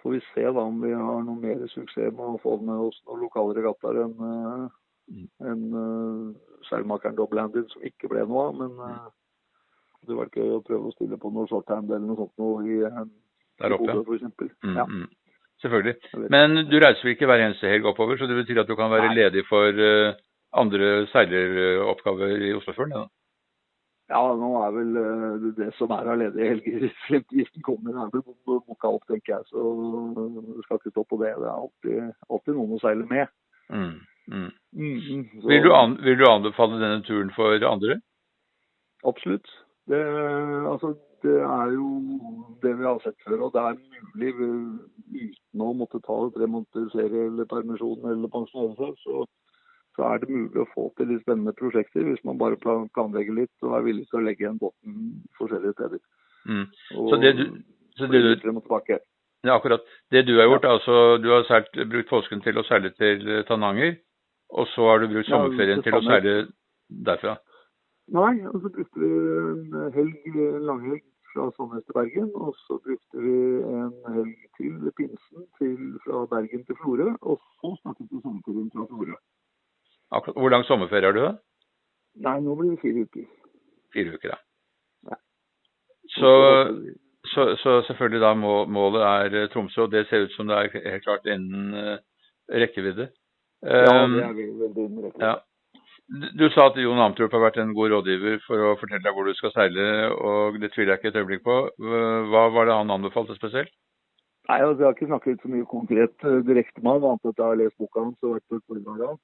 får 0.00 0.14
vi 0.14 0.22
se 0.30 0.46
da 0.46 0.64
om 0.64 0.80
vi 0.80 0.94
har 0.96 1.20
noe 1.26 1.36
mer 1.42 1.66
suksess 1.68 2.14
med 2.16 2.24
å 2.24 2.40
få 2.40 2.54
med 2.64 2.86
oss 2.86 2.96
noen 3.04 3.26
lokale 3.26 3.58
regattaer 3.58 4.06
enn 4.06 4.16
uh, 4.24 4.68
Mm. 5.08 5.28
en, 5.40 5.60
uh, 5.72 6.34
seilmakeren 6.68 7.16
Double-handed, 7.16 7.70
som 7.72 7.84
ikke 7.88 8.10
ble 8.12 8.26
noe 8.28 8.42
av. 8.50 8.58
Men 8.60 8.74
uh, 8.76 9.06
det 10.06 10.16
var 10.16 10.28
gøy 10.32 10.52
å 10.56 10.62
prøve 10.64 10.88
å 10.88 10.94
stille 10.94 11.18
på 11.18 11.30
noe 11.34 11.48
shorthand 11.50 11.90
eller 11.90 12.06
noe 12.06 12.16
sånt 12.16 12.38
noe 12.38 12.62
i, 12.66 12.78
uh, 12.86 13.04
Der 13.58 13.74
oppe, 13.74 13.96
i 13.98 14.16
eksempel. 14.18 14.50
Mm, 14.64 14.76
Ja. 14.76 14.84
mm. 14.86 15.08
Selvfølgelig. 15.58 15.96
Men 16.30 16.54
du 16.70 16.76
reiser 16.78 17.02
vel 17.02 17.16
ikke 17.16 17.26
hver 17.26 17.40
eneste 17.42 17.66
helg 17.66 17.84
oppover, 17.90 18.16
så 18.16 18.28
det 18.30 18.36
betyr 18.38 18.60
at 18.62 18.68
du 18.68 18.76
kan 18.78 18.90
være 18.92 19.08
Nei. 19.10 19.16
ledig 19.24 19.42
for 19.48 19.74
uh, 19.74 20.14
andre 20.54 21.06
seileroppgaver 21.10 22.44
i 22.46 22.52
Oslofjorden? 22.54 22.94
Ja. 22.94 23.06
Ja, 24.08 24.20
nå 24.40 24.48
er 24.64 24.70
vel 24.72 24.94
uh, 24.96 25.48
det, 25.58 25.66
som 25.76 25.90
er 25.92 26.06
av 26.08 26.16
ledige 26.16 26.46
helger 26.54 26.86
frem 27.08 27.24
til 27.28 27.42
giften 27.42 27.62
kommer, 27.66 27.90
er 27.98 28.08
vel 28.14 28.22
bo- 28.22 28.60
boka 28.64 28.88
opp, 28.94 29.02
tenker 29.10 29.34
jeg. 29.34 29.44
Så 29.50 29.58
du 30.54 30.62
skal 30.64 30.78
ikke 30.78 30.94
stå 30.94 31.04
på 31.10 31.18
det. 31.20 31.34
Det 31.42 31.44
er 31.50 31.58
alltid, 31.58 32.14
alltid 32.30 32.54
noen 32.56 32.78
å 32.78 32.80
seile 32.80 33.04
med. 33.10 33.28
Mm, 33.68 33.98
mm. 34.32 34.48
Mm, 34.78 35.26
så- 35.42 35.48
Vil, 35.50 35.62
du 35.66 35.74
an, 35.74 35.98
vil 36.06 36.16
du 36.16 36.24
anbefale 36.30 36.78
denne 36.80 37.02
turen 37.04 37.34
for 37.36 37.58
andre? 37.68 37.98
Absolutt. 39.04 39.50
Det, 39.88 40.00
altså, 40.68 40.92
det 41.24 41.38
er 41.40 41.72
jo 41.74 41.88
det 42.62 42.74
vi 42.78 42.86
har 42.86 43.00
sett 43.02 43.16
før, 43.26 43.46
og 43.46 43.54
det 43.54 43.64
er 43.64 43.78
mulig 44.14 44.32
uten 44.38 45.64
å 45.64 45.72
måtte 45.76 46.00
ta 46.04 46.18
tre 46.34 46.48
måneders 46.50 46.94
ferie 46.94 47.26
eller 47.30 47.48
permisjon 47.50 48.10
eller 48.12 48.32
pensjonere 48.32 48.76
seg, 48.78 49.02
så, 49.04 49.24
så 49.96 50.06
er 50.12 50.22
det 50.22 50.30
mulig 50.34 50.62
å 50.62 50.68
få 50.74 50.88
til 50.98 51.10
litt 51.12 51.24
spennende 51.24 51.56
prosjekter 51.58 52.06
hvis 52.06 52.22
man 52.28 52.40
bare 52.40 52.60
planlegger 52.60 53.40
litt 53.40 53.66
og 53.66 53.78
er 53.78 53.86
villig 53.88 54.06
til 54.10 54.20
å 54.20 54.24
legge 54.28 54.44
igjen 54.44 54.60
båten 54.60 54.98
forskjellige 55.40 55.78
steder. 55.78 56.02
Mm. 56.48 56.66
Og 56.96 57.08
Så 57.12 57.22
det 57.24 57.32
du, 57.40 57.46
så 57.98 58.10
det 58.12 58.24
du. 58.26 58.50
Ja, 59.46 59.54
akkurat. 59.54 59.84
Det 60.10 60.24
du 60.26 60.36
har 60.38 60.48
gjort, 60.50 60.64
ja. 60.66 60.76
altså 60.76 61.16
du 61.22 61.28
har 61.30 61.44
sært, 61.48 61.70
brukt 61.90 62.10
påsken 62.10 62.42
til 62.42 62.58
å 62.58 62.64
seile 62.66 62.90
til 62.98 63.22
eh, 63.26 63.44
Tananger, 63.48 63.96
og 64.50 64.66
så 64.74 64.88
har 64.90 65.02
du 65.02 65.12
brukt 65.12 65.28
Ja, 65.28 65.36
sommerferien 65.36 65.82
til 65.82 65.92
til 65.92 66.00
å 66.00 66.06
seile 66.06 66.34
derfra. 66.88 67.36
Nei, 68.16 68.34
og 68.48 68.60
så 68.62 68.68
brukte 68.72 69.00
vi 69.00 69.08
en 69.08 69.92
helg, 69.92 70.26
en 70.32 70.62
langhelg 70.68 71.02
fra 71.32 71.50
Sandnes 71.56 71.84
til 71.84 71.96
Bergen. 71.98 72.30
Og 72.34 72.54
så 72.64 72.78
brukte 72.84 73.24
vi 73.24 73.34
en 73.72 73.96
helg 74.14 74.38
til 74.56 74.78
ved 74.84 74.92
pinsen 75.00 75.44
til, 75.58 75.80
fra 76.04 76.24
Bergen 76.32 76.64
til 76.64 76.76
Florø. 76.80 77.10
Og 77.20 77.36
så 77.58 77.74
snakket 77.82 78.06
vi 78.10 78.22
sommerferien 78.24 78.70
fra 78.74 78.86
Florø. 78.90 79.16
Akkurat. 80.10 80.40
Hvor 80.40 80.48
lang 80.54 80.64
sommerferie 80.64 81.10
har 81.10 81.16
du? 81.18 81.26
Nei, 82.26 82.38
nå 82.40 82.54
blir 82.56 82.70
det 82.72 82.80
fire 82.84 83.04
uker. 83.04 83.26
Fire 83.92 84.14
uker, 84.16 84.32
ja. 84.32 84.38
Ja. 85.10 85.18
Så, 86.16 86.32
så, 87.32 87.44
så 87.62 87.82
selvfølgelig 87.90 88.22
da 88.24 88.32
må, 88.34 88.54
målet 88.64 89.04
er 89.04 89.52
Tromsø, 89.52 89.84
og 89.84 89.92
det 89.92 90.06
ser 90.08 90.24
ut 90.24 90.32
som 90.36 90.48
det 90.48 90.56
er 90.56 90.90
helt 90.92 91.04
klart 91.04 91.28
innen 91.28 91.74
eh, 91.76 91.98
rekkevidde. 92.64 93.10
Ja, 93.62 94.04
Um, 94.04 94.12
det 94.14 94.22
er 94.22 94.32
veldig 94.38 94.58
veldig 94.60 95.04
rekkevidde. 95.04 95.26
ja. 95.26 95.34
Du- 96.08 96.48
sa 96.50 96.66
at 96.66 96.76
Jon 96.80 96.98
Amtrup 96.98 97.32
har 97.32 97.42
vært 97.42 97.58
en 97.60 97.74
god 97.76 97.90
rådgiver 97.92 98.38
for 98.46 98.56
å 98.56 98.76
fortelle 98.80 99.04
deg 99.04 99.12
hvor 99.12 99.26
du 99.28 99.34
skal 99.36 99.52
seile, 99.52 100.08
og 100.16 100.56
det 100.60 100.72
tviler 100.72 100.94
jeg 100.94 101.02
ikke 101.02 101.10
et 101.12 101.20
øyeblikk 101.20 101.42
på. 101.44 101.56
Hva 102.32 102.44
var 102.54 102.64
det 102.64 102.76
han 102.78 102.94
anbefalte 102.94 103.36
spesielt? 103.36 103.68
Nei, 104.48 104.62
altså, 104.64 104.80
Jeg 104.80 104.86
har 104.86 104.94
ikke 104.96 105.10
snakket 105.10 105.42
så 105.42 105.48
mye 105.52 105.66
konkret 105.68 106.24
eh, 106.24 106.40
direkte 106.48 106.80
med 106.80 106.92
ham, 106.92 107.04
annet 107.04 107.28
at 107.28 107.36
jeg 107.36 107.44
har 107.44 107.60
lest 107.60 107.76
boka 107.76 108.00
hans 108.00 108.22
og 108.24 108.38
vært 108.38 108.48
på 108.48 108.60
foredrag 108.64 109.02
av. 109.04 109.18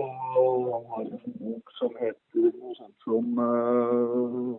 Og 0.00 0.70
han 0.72 0.86
har 0.94 1.04
en 1.18 1.34
bok 1.42 1.72
som 1.76 1.92
heter 2.00 2.48
noe 2.48 2.74
sånt 2.78 2.96
som 3.04 3.24
uh, 3.36 4.56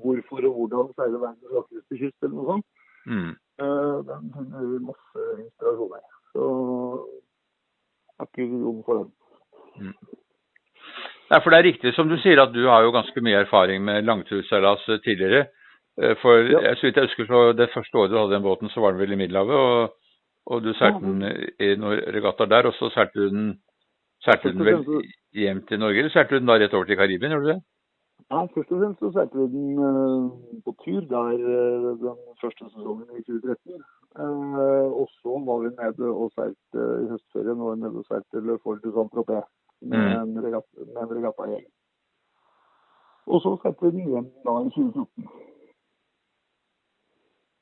'Hvorfor 0.00 0.46
og 0.48 0.54
hvordan 0.56 0.94
seile 0.96 1.20
verdens 1.20 1.52
vakreste 1.52 1.98
kyst', 2.00 2.22
eller 2.22 2.36
noe 2.38 2.50
sånt. 2.52 2.66
Mm. 3.04 3.32
Uh, 3.60 3.98
Den 4.08 4.32
finner 4.32 4.78
masse 4.88 5.26
inspirasjon 5.44 5.96
i. 5.98 6.02
Så 6.32 6.44
jeg 8.08 8.24
har 8.24 8.30
ikke 8.32 8.64
rom 8.64 8.80
for 8.86 9.02
den. 9.02 9.12
Nei, 11.30 11.40
for 11.40 11.50
det 11.50 11.58
er 11.58 11.68
riktig 11.70 11.94
som 11.96 12.08
du 12.10 12.16
sier 12.20 12.40
at 12.42 12.52
du 12.52 12.62
har 12.68 12.84
jo 12.84 12.92
ganske 12.92 13.22
mye 13.24 13.40
erfaring 13.44 13.84
med 13.84 14.04
langturseilas 14.04 14.84
eh, 14.88 15.00
tidligere. 15.04 15.46
Eh, 16.00 16.14
For 16.20 16.44
Ja. 16.50 16.60
jeg 16.68 16.76
så 16.76 16.86
vidt 16.86 16.96
jeg 16.96 17.08
husker 17.08 17.26
så 17.26 17.42
det 17.56 17.70
første 17.74 17.98
året 17.98 18.10
du 18.10 18.18
hadde 18.18 18.34
den 18.34 18.42
båten, 18.46 18.68
så 18.68 18.80
var 18.80 18.92
den 18.92 19.00
vel 19.00 19.12
i 19.12 19.20
Middelhavet. 19.20 19.56
Og, 19.56 19.94
og 20.46 20.62
du 20.62 20.72
seilte 20.74 21.00
den 21.00 21.22
i 21.60 21.74
noen 21.76 22.00
regattaer 22.16 22.50
der, 22.50 22.66
og 22.66 22.74
så 22.74 22.90
seilte 22.90 23.20
du 23.20 23.28
den, 23.28 23.58
den 24.44 24.64
vel 24.64 24.84
hjem 25.32 25.62
til 25.68 25.78
Norge, 25.78 25.98
eller 25.98 26.10
seilte 26.10 26.34
du 26.34 26.40
den 26.40 26.50
da 26.50 26.58
rett 26.58 26.74
over 26.74 26.84
til 26.84 26.96
Karibien, 26.96 27.32
gjorde 27.32 27.46
du 27.46 27.52
det? 27.52 27.62
Nei, 28.32 28.46
først 28.54 28.70
og 28.72 28.80
fremst 28.80 29.00
så 29.02 29.10
seilte 29.12 29.38
vi 29.38 29.48
den 29.52 29.80
eh, 29.88 30.60
på 30.64 30.76
tur 30.84 31.00
der 31.10 31.36
den 32.02 32.20
første 32.40 32.68
sesongen 32.70 33.08
i 33.18 33.24
2013. 33.24 33.82
Eh, 34.12 34.88
og 35.00 35.08
så 35.20 35.38
var 35.46 35.62
vi 35.64 35.72
nede 35.72 36.08
og 36.12 36.30
seilte 36.36 36.86
i 37.02 37.08
høstferien 37.12 37.60
og 37.64 37.78
nede 37.80 38.02
og 38.02 38.08
seilte 38.08 38.44
Le 38.44 38.58
til 38.60 38.80
du 38.84 38.90
Saint-Tropez 38.96 39.48
med 39.82 39.98
Mm. 39.98 40.36
en 40.36 40.42
regatta- 40.44 40.86
med 40.86 41.02
en 41.02 41.16
regattagjeng. 41.18 41.66
Og 43.26 43.40
så 43.42 43.56
setter 43.62 43.86
vi 43.86 43.90
den 43.90 44.08
igjen 44.08 44.30
da 44.44 44.52
i 44.62 44.70
2014. 44.70 45.28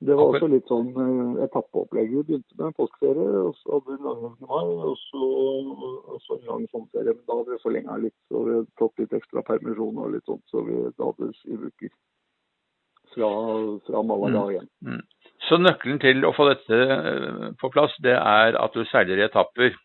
Det 0.00 0.14
var 0.16 0.30
også 0.32 0.46
litt 0.48 0.64
sånn 0.70 0.86
eh, 0.96 1.42
etappeopplegg. 1.44 2.08
Vi 2.14 2.22
begynte 2.24 2.56
med 2.56 2.70
en 2.70 2.76
påskeferie, 2.78 3.40
og 3.44 3.50
så 3.60 3.74
hadde 3.74 3.90
vi 3.90 3.96
en 3.98 4.06
lang 4.08 4.36
mai, 4.40 4.70
og 4.88 4.94
så, 4.96 5.26
og 6.14 6.22
så 6.24 6.38
en 6.38 6.46
lang 6.48 6.62
sommerferie. 6.72 7.12
Men 7.18 7.26
da 7.28 7.36
hadde 7.36 7.52
vi 7.52 7.58
forlenga 7.64 7.96
litt, 8.00 8.16
så 8.30 8.40
vi 8.46 8.54
hadde 8.54 8.72
tatt 8.80 9.02
litt 9.02 9.12
ekstra 9.18 9.42
permisjon 9.44 9.98
og 10.00 10.14
litt 10.14 10.24
sånt, 10.30 10.40
så 10.48 10.62
vi 10.64 10.78
da 10.96 11.10
hadde 11.10 11.28
syv 11.42 11.66
uker 11.68 11.92
fra, 13.12 13.28
fra 13.90 14.02
Malaga 14.08 14.40
Mm. 14.40 14.50
igjen. 14.54 14.68
Mm. 14.88 15.02
Så 15.50 15.58
nøkkelen 15.60 16.00
til 16.00 16.24
å 16.24 16.32
få 16.32 16.48
dette 16.48 16.80
eh, 16.96 17.52
på 17.60 17.70
plass, 17.74 17.92
det 18.00 18.16
er 18.16 18.56
at 18.56 18.72
du 18.72 18.84
seiler 18.88 19.20
i 19.20 19.28
etapper 19.28 19.76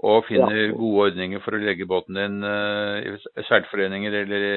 og 0.00 0.24
finner 0.28 0.56
Ja. 0.56 0.72
gode 0.72 1.10
ordninger 1.10 1.42
for 1.44 1.56
å 1.56 1.60
legge 1.60 1.88
båten 1.88 2.16
din 2.16 2.44
eh, 2.44 3.18
i 3.36 3.44
seilforeninger 3.48 4.14
eller 4.22 4.46
i 4.48 4.54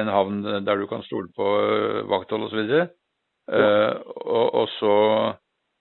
en 0.00 0.08
havn 0.08 0.42
der 0.64 0.76
du 0.80 0.86
kan 0.90 1.02
stole 1.06 1.28
på 1.36 1.46
eh, 1.60 2.02
vakthold 2.10 2.48
osv. 2.48 2.88
Uh, 3.50 3.98
og, 4.22 4.54
og 4.54 4.68
så 4.78 4.96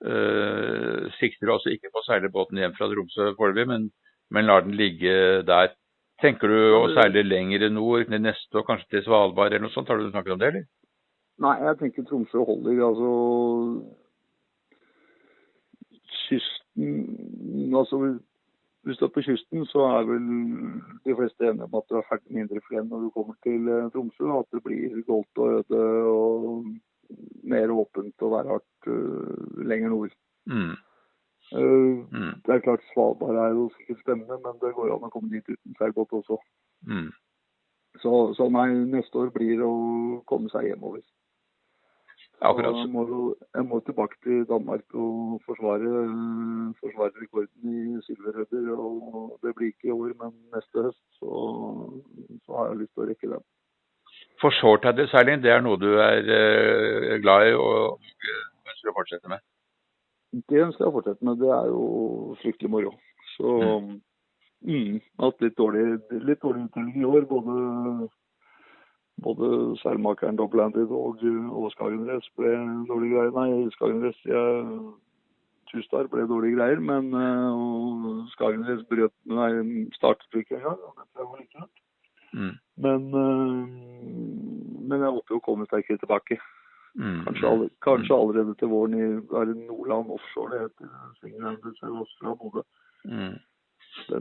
uh, 0.01 1.10
sikter 1.20 1.46
du 1.46 1.51
altså 1.53 1.70
ikke 1.70 1.91
på 1.93 2.01
å 2.01 2.08
seile 2.08 2.31
båten 2.34 2.58
hjem 2.58 2.74
fra 2.74 2.88
Tromsø 2.89 3.36
foreløpig, 3.38 3.67
men, 3.70 3.86
men 4.34 4.48
lar 4.50 4.65
den 4.65 4.74
ligge 4.75 5.13
der. 5.46 5.75
Tenker 6.22 6.50
du 6.50 6.58
å 6.79 6.89
seile 6.96 7.22
lenger 7.22 7.70
nord, 7.70 8.08
til 8.10 8.22
neste 8.22 8.58
og 8.58 8.65
kanskje 8.65 8.89
til 8.89 9.05
Svalbard 9.05 9.53
eller 9.53 9.67
noe 9.67 9.75
sånt? 9.75 9.89
Har 9.93 10.01
du 10.01 10.10
snakket 10.10 10.34
om 10.34 10.41
det, 10.41 10.50
eller? 10.50 10.65
Nei, 11.41 11.55
jeg 11.67 11.79
tenker 11.79 12.05
Tromsø 12.10 12.43
holder. 12.50 12.81
Altså 12.89 13.10
Kysten 16.25 17.77
Altså 17.77 18.01
hvis 18.83 18.97
du 18.97 19.05
er 19.05 19.13
på 19.13 19.21
kysten, 19.21 19.65
så 19.69 19.79
er 19.95 20.07
vel 20.09 20.29
de 21.05 21.15
fleste 21.17 21.45
enige 21.45 21.67
om 21.67 21.75
at 21.77 21.89
du 21.89 21.95
er 21.97 22.07
ferdig 22.09 22.33
mindre 22.33 22.57
indre 22.57 22.67
flen 22.67 22.88
når 22.89 23.03
du 23.03 23.09
kommer 23.17 23.35
til 23.45 23.67
eh, 23.69 23.89
Tromsø. 23.93 24.29
At 24.39 24.50
det 24.53 24.63
blir 24.65 25.03
goldt 25.09 25.38
og 25.38 25.51
øde 25.57 25.81
og 26.13 26.65
mer 27.43 27.71
åpent 27.71 28.25
og 28.25 28.31
værhardt 28.31 28.88
uh, 28.88 29.65
lenger 29.69 29.89
nord. 29.89 30.15
Mm. 30.45 30.75
Uh, 31.51 31.97
Mm. 32.15 32.33
det 32.45 32.51
er 32.53 32.59
klart 32.59 32.83
Svalbard 32.93 33.35
er 33.35 33.50
jo 33.50 33.69
sikkert 33.77 34.00
spennende, 34.00 34.38
men 34.45 34.53
det 34.61 34.75
går 34.75 34.93
an 34.95 35.07
å 35.07 35.09
komme 35.13 35.29
dit 35.29 35.50
uten 35.50 35.75
seilbåt 35.77 36.13
også. 36.13 36.38
Mm. 36.88 37.09
Så, 38.01 38.33
så 38.38 38.47
nei, 38.50 38.69
neste 38.95 39.17
år 39.19 39.33
blir 39.35 39.57
det 39.59 39.67
å 39.67 40.21
komme 40.25 40.50
seg 40.50 40.69
hjemover. 40.69 41.03
Akkurat. 42.41 42.74
Jeg 42.74 42.89
må, 42.89 43.03
jeg 43.55 43.65
må 43.69 43.79
tilbake 43.86 44.15
til 44.25 44.45
Danmark 44.50 44.95
og 44.98 45.41
forsvare, 45.45 45.91
forsvare 46.81 47.12
rekorden 47.21 47.75
i 47.75 48.01
silverhøyder. 48.07 48.71
Det 49.43 49.55
blir 49.55 49.67
ikke 49.67 49.91
i 49.91 49.95
år, 49.95 50.15
men 50.24 50.33
neste 50.55 50.86
høst 50.88 51.03
så, 51.19 51.29
så 52.45 52.57
har 52.57 52.71
jeg 52.71 52.79
lyst 52.81 52.93
til 52.95 53.03
å 53.03 53.10
rekke 53.12 53.31
den. 53.36 53.43
For 54.41 54.57
shortheader-seiling, 54.57 55.43
det 55.43 55.53
er 55.53 55.62
noe 55.62 55.77
du 55.77 55.91
er 56.01 56.25
eh, 56.38 57.19
glad 57.21 57.51
i 57.51 57.53
og 57.53 58.01
ønsker 58.71 58.89
å 58.89 58.95
fortsette 58.98 59.29
med? 59.29 59.43
Det 60.50 60.63
ønsker 60.65 60.86
jeg 60.86 60.89
å 60.89 60.95
fortsette 60.95 61.27
med. 61.27 61.38
Det 61.43 61.51
er 61.53 61.69
jo 61.69 61.86
fryktelig 62.41 62.71
moro. 62.74 62.95
Så 63.36 63.53
mm, 64.65 64.98
hatt 65.21 65.45
litt 65.45 65.57
dårlig, 65.62 65.86
litt 66.25 66.41
dårlig 66.41 66.65
uttelling 66.65 67.03
i 67.03 67.05
år. 67.05 67.27
Både, 67.29 68.10
både 69.24 69.77
seilmakeren 69.82 70.38
Doblandet 70.39 70.89
og, 70.89 71.22
og 71.51 71.72
Skagenrace 71.75 72.32
ble 72.38 72.56
dårlige 72.89 73.18
greier. 73.18 73.34
Nei, 73.36 73.70
Skagenrace 73.75 74.30
ja, 74.30 74.44
Tustar 75.72 76.10
ble 76.12 76.25
dårlige 76.27 76.58
greier, 76.58 76.82
men 76.84 77.13
eh, 77.15 77.50
og 77.51 78.25
Skagenrace 78.34 78.88
brøt 78.89 79.13
Nei, 79.30 79.51
startet 79.96 80.41
ikke 80.41 80.58
engang. 80.60 80.80
og 80.88 80.98
dette 81.00 81.27
var 81.27 81.38
litt 81.39 81.53
kult. 81.56 81.77
Mm. 82.32 82.56
Men, 82.86 83.08
eh, 83.22 83.62
men 84.89 85.06
jeg 85.06 85.38
å 85.38 85.44
komme 85.46 85.68
sterkere 85.70 86.01
tilbake. 86.01 86.39
Mm. 87.00 87.22
Kanskje, 87.24 87.48
all, 87.48 87.70
kanskje 87.86 88.15
allerede 88.18 88.56
til 88.60 88.68
våren 88.68 88.98
i 89.00 89.06
Nordland 89.68 90.12
offshore 90.12 90.51
det 90.51 90.65
heter. 90.65 90.91
Svinglandet 91.22 91.80
sørøst 91.80 92.18
fra 92.20 92.36
Bodø. 92.36 92.65
Mm. 93.08 93.38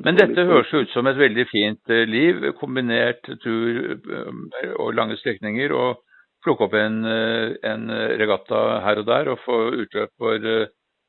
Men 0.04 0.18
dette 0.18 0.44
høres 0.46 0.70
ut 0.74 0.90
som 0.94 1.06
et 1.10 1.18
veldig 1.18 1.46
fint 1.50 1.92
eh, 1.92 2.06
liv, 2.08 2.42
kombinert 2.58 3.26
tur 3.42 3.94
eh, 3.94 4.74
og 4.76 4.94
lange 4.98 5.16
strekninger, 5.20 5.72
og 5.74 6.02
plukke 6.44 6.66
opp 6.66 6.76
en, 6.78 7.00
eh, 7.06 7.54
en 7.70 7.86
regatta 8.20 8.80
her 8.86 9.02
og 9.02 9.08
der 9.08 9.32
og 9.32 9.42
få 9.44 9.58
utløp 9.84 10.12
for 10.18 10.50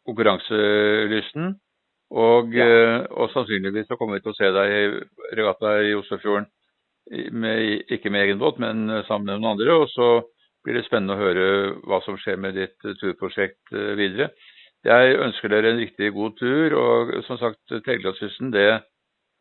konkurranselysten. 0.08 1.56
Og, 2.12 2.52
Ja. 2.52 3.06
og 3.08 3.30
sannsynligvis 3.32 3.88
så 3.88 3.96
kommer 3.96 4.18
vi 4.18 4.24
til 4.26 4.34
å 4.34 4.36
se 4.36 4.50
deg 4.52 4.72
i 4.76 5.36
regatta 5.38 5.78
i 5.80 5.94
Oslofjorden, 5.96 6.50
med, 7.32 7.86
ikke 7.90 8.12
med 8.12 8.26
egen 8.26 8.40
båt, 8.40 8.60
men 8.60 8.90
sammen 9.08 9.30
med 9.30 9.40
noen 9.40 9.54
andre. 9.56 9.78
Og 9.80 9.88
så 9.90 10.10
blir 10.64 10.76
det 10.76 10.84
spennende 10.86 11.16
å 11.16 11.22
høre 11.22 11.46
hva 11.88 12.02
som 12.04 12.18
skjer 12.20 12.36
med 12.38 12.60
ditt 12.60 12.76
turprosjekt 13.00 13.72
videre. 13.72 14.28
Jeg 14.88 15.18
ønsker 15.22 15.52
dere 15.54 15.72
en 15.76 15.82
riktig 15.82 16.10
god 16.16 16.38
tur, 16.40 16.74
og 16.74 17.12
som 17.28 17.38
sagt, 17.38 17.60
Telegradskysten 17.70 18.50
det, 18.54 18.82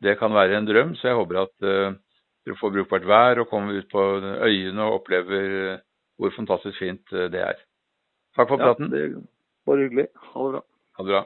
det 0.03 0.17
kan 0.19 0.33
være 0.33 0.57
en 0.59 0.67
drøm, 0.69 0.95
så 0.99 1.07
jeg 1.09 1.17
håper 1.17 1.39
at 1.41 1.65
uh, 1.65 1.95
dere 2.45 2.57
får 2.59 2.73
brukbart 2.75 3.07
vær 3.09 3.41
og 3.41 3.49
kommer 3.49 3.77
ut 3.79 3.89
på 3.91 4.03
øyene 4.45 4.81
og 4.85 4.99
opplever 5.01 5.55
eh, 5.73 5.79
hvor 6.17 6.33
fantastisk 6.35 6.77
fint 6.81 7.13
eh, 7.13 7.27
det 7.33 7.41
er. 7.41 7.59
Takk 8.37 8.49
for 8.49 8.61
Ja, 8.61 8.69
praten. 8.71 8.89
det 8.93 9.01
er 9.03 9.15
bare 9.65 9.83
hyggelig. 9.85 10.07
Ha 10.33 10.45
det 10.45 10.53
bra. 10.55 10.61
Ha 10.97 11.03
det 11.05 11.13
bra. 11.15 11.23